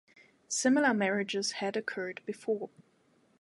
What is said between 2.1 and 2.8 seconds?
before.